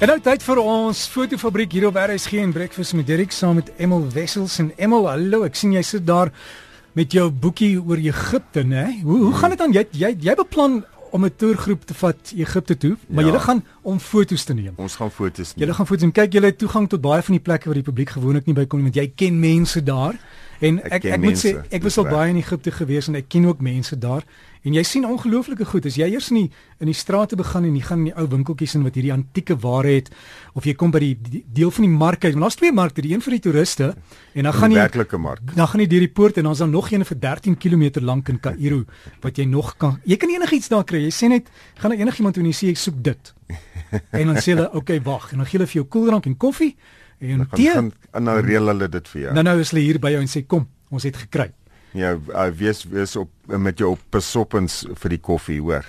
[0.00, 3.66] En nou tyd vir ons fotofabriek hier op RSG en Breakfast met Derek saam met
[3.76, 6.30] Emel Wessels en Emel, hallo, ek sien jy sit daar
[6.96, 8.86] met jou boekie oor Egipte, né?
[9.04, 9.74] Hoe hoe gaan dit dan?
[9.76, 10.78] Jy jy jy beplan
[11.12, 13.28] om 'n toergroep te vat Egipte toe, maar ja.
[13.28, 14.74] julle gaan om foto's te neem.
[14.76, 15.64] Ons gaan foto's neem.
[15.64, 16.12] Julle gaan foto's neem.
[16.12, 18.66] Kyk, julle het toegang tot baie van die plekke waar die publiek gewoonlik nie by
[18.66, 20.18] kom nie, want jy ken mense daar.
[20.60, 23.30] En ek ek, ek moet sê ek was al baie in Egipte gewees en ek
[23.32, 24.26] ken ook mense daar.
[24.60, 25.86] En jy sien ongelooflike goed.
[25.88, 26.50] As jy eers in die
[26.84, 29.56] in die strate begin en jy gaan in die ou winkeltjies in wat hierdie antieke
[29.62, 30.10] ware het
[30.56, 32.36] of jy kom by die, die deel van die mark uit.
[32.36, 33.90] Daar's twee markte, die een vir die toeriste
[34.34, 35.56] en dan gaan jy werklike mark.
[35.56, 38.28] Dan gaan jy deur die poort en dan's daar nog een vir 13 km lank
[38.28, 38.84] in Kaïro
[39.24, 39.96] wat jy nog kan.
[40.04, 41.06] Jy kan enigiets daar kry.
[41.08, 41.48] Jy sê net
[41.80, 43.32] gaan na enigiemand toe en jy sê ek soek dit.
[44.10, 46.36] En dan sê hulle, "Oké, okay, wag." En dan gee hulle vir jou koeldrank en
[46.36, 46.76] koffie
[47.18, 47.72] en tee.
[47.72, 49.32] Dan gaan nou reël hulle dit vir jou.
[49.32, 51.52] Nou nou is hulle hier by jou en sê, "Kom, ons het gekry."
[51.92, 55.84] Ja, uh, wees wees op met jou op besoppens vir die koffie, hoor.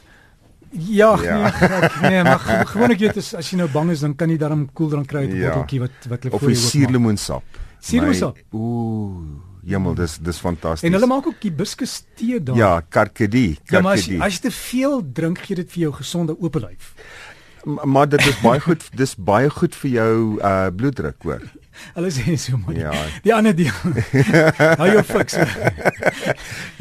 [0.71, 1.53] Ja, ja.
[2.01, 4.69] nee, nee, maar gewoonlik jy is as jy nou bang is dan kan jy daarom
[4.73, 5.49] koeldrank kry uit 'n ja.
[5.49, 7.59] botteltjie wat wat hulle vir jou Of suurlemoensap.
[7.79, 8.39] Suurlemoensap.
[8.55, 9.19] Ooh,
[9.67, 10.87] jemmel, dis dis fantasties.
[10.87, 12.55] En hulle maak ook hibiscus tee daar.
[12.55, 13.75] Ja, karkadie, karkadie.
[13.75, 16.95] Ja, maar as, as jy te veel drink, gee dit vir jou gesonde oop lyf.
[17.63, 21.43] Maar dit is baie goed, dis baie goed vir jou uh bloeddruk, hoor.
[21.95, 22.75] Hulle sê so maar.
[22.75, 22.91] Ja.
[23.23, 23.73] Die ander deel.
[24.81, 25.37] Hou jou fiks.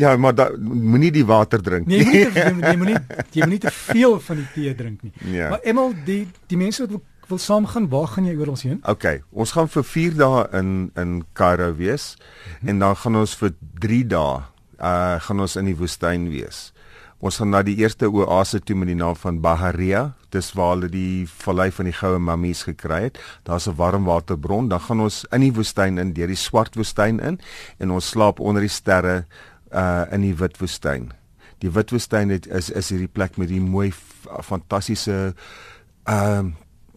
[0.02, 2.02] ja, maar da, moenie die water drink nie.
[2.04, 2.98] Nee, jy moenie
[3.30, 5.12] jy moenie te veel van die tee drink nie.
[5.36, 5.52] Ja.
[5.54, 8.66] Maar Emel, die die mense wat wil, wil saam gaan, waar gaan jy oor ons
[8.66, 8.80] heen?
[8.90, 12.72] OK, ons gaan vir 4 dae in in Cairo wees hmm.
[12.72, 13.54] en dan gaan ons vir
[13.86, 14.40] 3 dae
[14.80, 16.70] uh gaan ons in die woestyn wees.
[17.20, 20.14] Ons gaan na die eerste oase toe met die naam van Baharia.
[20.32, 23.18] Dis waar hulle die vallei van die goue mammies gekry het.
[23.44, 24.68] Daar's 'n warmwaterbron.
[24.68, 27.40] Dan gaan ons in die woestyn in, deur die swart woestyn in
[27.78, 29.26] en ons slaap onder die sterre
[29.72, 31.12] uh in die wit woestyn.
[31.58, 33.92] Die wit woestyn is is hierdie plek met die mooi
[34.42, 35.34] fantastiese
[36.04, 36.46] ehm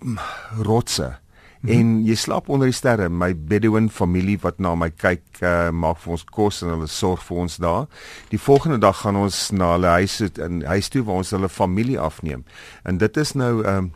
[0.01, 0.19] uh,
[0.57, 1.22] rotse
[1.63, 3.07] en jy slaap onder die sterre.
[3.09, 7.23] My Bedouin familie wat na my kyk, uh, maak vir ons kos en hulle sorg
[7.23, 7.85] vir ons daar.
[8.33, 11.99] Die volgende dag gaan ons na hulle huis in huis toe waar ons hulle familie
[11.99, 12.43] afneem.
[12.83, 13.93] En dit is nou 'n um,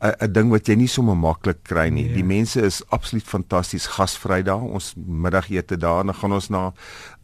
[0.00, 2.04] 'n ding wat jy nie sommer maklik kry nie.
[2.04, 2.14] Yeah.
[2.14, 2.26] Die ja.
[2.26, 4.62] mense is absoluut fantasties gasvry daar.
[4.62, 6.72] Ons middagete daar en dan gaan ons na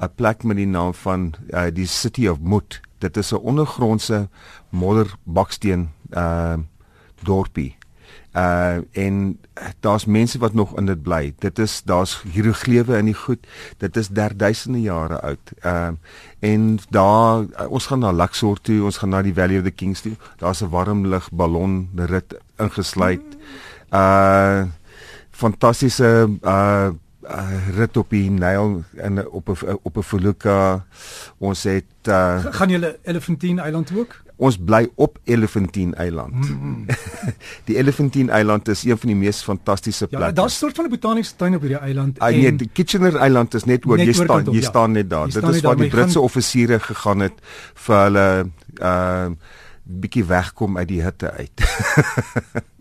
[0.01, 2.81] 'n plek met die naam van uh, die City of Mut.
[2.99, 4.29] Dit is 'n ondergrondse
[4.71, 6.57] modderbaksteen uh
[7.25, 7.77] dorpie
[8.37, 9.39] uh en
[9.81, 11.34] daar's mense wat nog in dit bly.
[11.39, 13.47] Dit is daar's hieroglywe in die goed.
[13.78, 15.53] Dit is derduisende jare oud.
[15.62, 15.89] Uh
[16.41, 19.71] en daar uh, ons gaan na Luxor toe, ons gaan na die Valley of the
[19.71, 20.17] Kings toe.
[20.39, 23.39] Daar's 'n warm lug ballon rit ingesluit.
[23.93, 24.65] Uh
[25.31, 26.91] fantastiese uh
[27.31, 30.87] uh, rit op die Nyl in op 'n op 'n Feluka.
[31.39, 34.23] Ons het uh, gaan julle Elephantine Eiland ook?
[34.37, 36.34] Ons bly op Elephantine Eiland.
[36.34, 36.87] Mm -hmm.
[37.69, 40.27] die Elephantine Eiland is een van die mees fantastiese plekke.
[40.27, 42.19] Ja, daar's 'n soort van 'n botaniese tuin op hierdie eiland.
[42.19, 44.69] Uh, nee, die Kitchener Eiland is net oor jy staan, jy ja.
[44.69, 45.31] staan net daar.
[45.31, 46.23] Dit is waar die Britse gaan...
[46.23, 47.33] offisiere gegaan het
[47.75, 49.27] vir hulle uh
[49.84, 51.61] bietjie wegkom uit die hitte uit.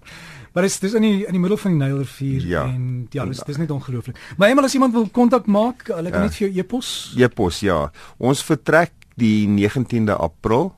[0.54, 2.64] Maar dit is dis in die in die middel van die Nylrivier ja.
[2.70, 4.20] en ja, dis dis net ongelooflik.
[4.38, 6.30] Maar eendag as iemand wil kontak maak, hulle kan ja.
[6.30, 6.90] net vir jou e-pos.
[7.18, 7.80] E-pos, ja.
[8.22, 10.70] Ons vertrek die 19de April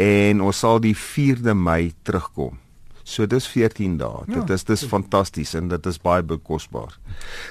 [0.00, 2.56] en ons sal die 4de Mei terugkom.
[3.04, 4.24] So dis 14 dae.
[4.30, 6.96] Ja, dit is dis fantasties en dit is baie bekosbaar.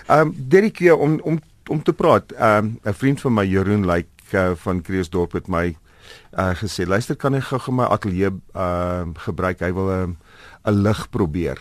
[0.08, 1.38] Ehm um, Derek hier om om
[1.70, 2.32] om te praat.
[2.32, 5.76] Ehm um, 'n vriend van my Jeroen Lyk uh, van Kreeusdorp het my
[6.34, 9.60] uh, gesê, "Luister, kan jy gou my ateljee ehm uh, gebruik?
[9.60, 10.31] Hy wil 'n uh,
[10.66, 11.58] 'n lig probeer.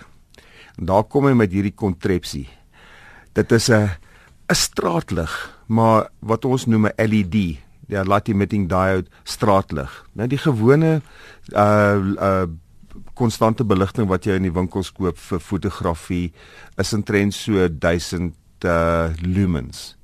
[0.78, 2.48] En daar kom hy met hierdie kontrepsie.
[3.32, 3.90] Dit is 'n
[4.48, 7.30] 'n straatlig, maar wat ons noem 'n LED,
[7.90, 9.90] die light emitting diode straatlig.
[10.12, 11.02] Nou die gewone
[11.52, 12.46] uh uh
[13.14, 16.32] konstante beligting wat jy in die winkels koop vir fotografie
[16.76, 19.96] is intrent so 1000 uh lumens.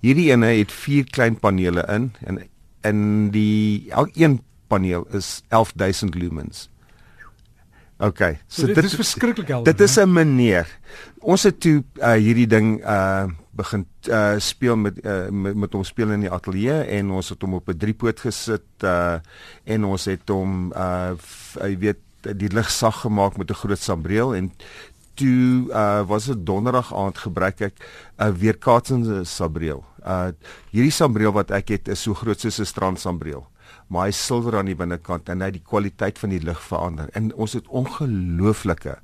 [0.00, 2.42] Hierdie ene het vier klein panele in en
[2.82, 6.68] in die elkeen paneel is 11000 lumens.
[7.98, 8.38] Okay.
[8.46, 9.72] So, so dit, dit is verskriklik helder.
[9.72, 10.66] Dit is 'n meneer.
[11.20, 15.84] Ons het toe uh, hierdie ding uh begin uh speel met uh met, met hom
[15.84, 19.20] speel in die ateljee en ons het hom op 'n driepoot gesit uh
[19.64, 21.12] en ons het hom uh
[21.60, 24.52] jy weet die lig sag gemaak met 'n groot sambreel en
[25.14, 29.84] toe uh was dit donderdag aand gebruik ek 'n uh, weerkaatsende sambreel.
[30.06, 30.32] Uh
[30.70, 33.51] hierdie sambreel wat ek het is so groot soos 'n strandsambreel
[33.88, 37.10] maar hy silwer aan die binnekant en hy die kwaliteit van die lig verander.
[37.18, 38.98] En ons het ongelooflike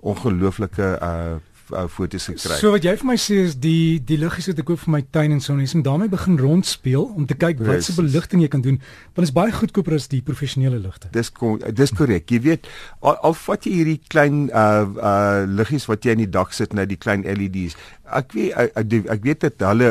[0.00, 1.38] ongelooflike uh
[1.72, 2.56] uh, foto's gekry.
[2.60, 5.00] So wat jy vir my sê is die die liggies wat ek koop vir my
[5.14, 8.50] tuin en so en ek daarmee begin rondspeel om te kyk wat se beligting jy
[8.52, 8.80] kan doen.
[9.14, 11.10] Want dit is baie goedkoper as die professionele ligte.
[11.14, 11.32] Dis
[11.78, 12.30] dis korrek.
[12.30, 12.70] Jy weet
[13.00, 16.76] al, al vat jy hierdie klein uh uh liggies wat jy in die dak sit
[16.76, 17.78] nou die klein LED's.
[18.10, 19.90] Ek weet ek, ek weet dit hulle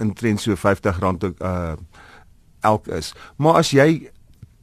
[0.00, 1.02] in trend so R50
[1.38, 1.76] uh
[2.60, 3.12] elk is.
[3.36, 4.10] Maar as jy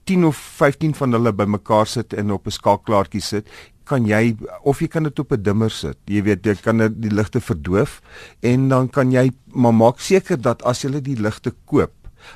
[0.06, 3.48] 10 of 15 van hulle bymekaar sit en op 'n skakklaartjie sit,
[3.86, 5.98] kan jy of jy kan dit op 'n dimmer sit.
[6.06, 8.02] Jy weet jy kan die ligte verdoof
[8.42, 11.94] en dan kan jy maar maak seker dat as jy die ligte koop,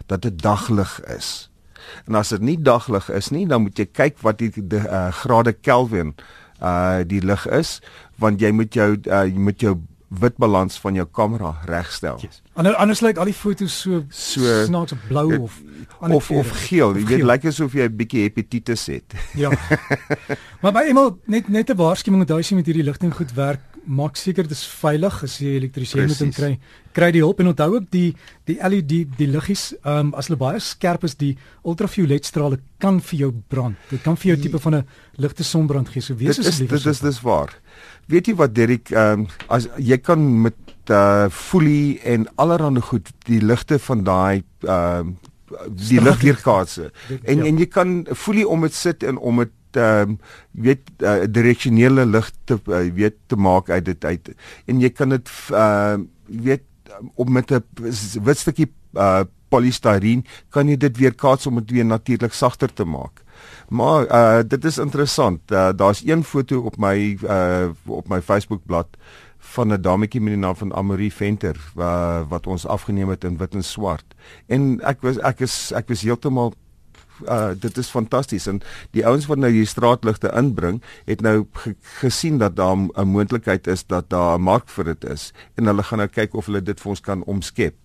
[0.08, 1.50] dat dit daglig is.
[2.08, 5.12] En as dit nie daglig is nie, dan moet jy kyk wat die, die uh,
[5.12, 6.14] grade Kelvin
[6.62, 7.80] uh die lig is
[8.20, 9.78] want jy moet jou uh, jy moet jou
[10.10, 12.18] witbalans van jou kamera regstel.
[12.22, 12.42] Yes.
[12.54, 15.60] Anders anders lyk al die fotos so so snaaks blou of
[16.00, 16.96] of of geel.
[16.98, 19.14] Jy weet lyk asof jy 'n bietjie hepatitis het.
[19.38, 19.54] Ja.
[20.62, 24.18] maar by eendag net net 'n waarskuwing dat jy met hierdie ligting goed werk, maak
[24.20, 26.50] seker dit is veilig as jy elektriesien moet in kry.
[26.96, 28.16] Kry die hulp en onthou ook die
[28.50, 33.00] die LED die liggies, ehm um, as hulle baie skerp is, die ultraviolet strale kan
[33.02, 33.78] vir jou brand.
[33.90, 34.86] Dit kan vir jou tipe van 'n
[35.18, 36.02] ligte sonbrand gee.
[36.02, 36.70] So wees asseblief.
[36.70, 37.54] Dit is dit is waar.
[38.08, 40.56] Weet jy wat Derek, ehm um, as jy kan met
[40.90, 45.30] uh folie en allerlei goed die ligte van daai ehm uh,
[45.70, 46.92] die ligweerkaatse.
[47.24, 47.46] En ja.
[47.46, 50.20] en jy kan folie om dit sit en om dit ehm um,
[50.52, 54.32] weet uh, direksionele lig te uh, weet te maak uit dit uit.
[54.66, 56.64] En jy kan dit ehm uh, weet
[57.16, 57.64] op met 'n
[58.24, 62.86] wit stukkie uh polystyreen kan jy dit weer kaats om dit weer natuurlik sagter te
[62.86, 63.24] maak.
[63.70, 65.42] Maar uh dit is interessant.
[65.52, 68.98] Uh, Daar's een foto op my uh op my Facebook bladsy
[69.40, 73.38] van 'n dametjie met die naam van Amorie Venter uh, wat ons afgeneem het in
[73.38, 74.16] wit en swart.
[74.46, 76.54] En ek was ek is ek was heeltemal
[77.28, 78.62] uh dit is fantasties en
[78.92, 83.68] die ouens wat nou hier straatligte inbring het nou ge gesien dat daar 'n moontlikheid
[83.68, 86.62] is dat daar 'n mark vir dit is en hulle gaan nou kyk of hulle
[86.62, 87.76] dit vir ons kan omskep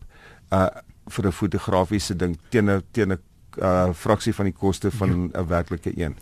[0.53, 0.69] uh
[1.07, 3.19] vir 'n fotografiese ding teen 'n teen 'n
[3.59, 5.47] uh fraksie van die koste van 'n ja.
[5.47, 6.17] werklike een.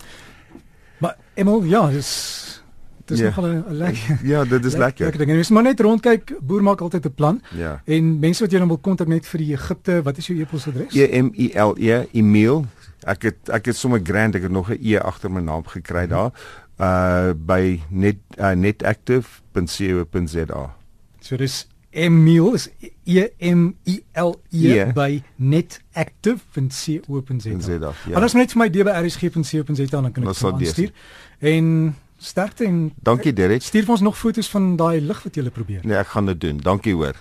[0.99, 2.63] Maar Emil, ja, dis
[3.05, 3.25] dis ja.
[3.25, 4.19] nogal 'n lekker.
[4.23, 5.05] Ja, dit is lekker.
[5.05, 5.31] Lekker ding.
[5.31, 6.35] Jy moet maar net rondkyk.
[6.41, 7.43] Boer maak altyd 'n plan.
[7.57, 7.83] Ja.
[7.85, 10.95] En mense wat jy nou wil kontak net vir die Egipte, wat is jou e-posadres?
[10.95, 12.65] E M I L E Emil.
[13.09, 16.07] Ek het ek het sommer grand, ek het nog 'n E agter my naam gekry
[16.07, 16.31] daar.
[16.79, 20.75] Uh by net uh, netactive.co.za.
[21.21, 22.69] So dis Emil is
[23.05, 24.93] E M I L E yeah.
[24.93, 27.93] by netactive.co.za.
[28.09, 28.17] Ja.
[28.17, 30.91] Alles net vir my dbrsg.co.za dan kan ek dit stuur.
[31.39, 33.63] En sterkte en Dankie Derek.
[33.63, 35.81] Stuur vir ons nog foto's van daai lig wat jy probeer.
[35.85, 36.59] Nee, ek gaan dit doen.
[36.63, 37.17] Dankie hoor.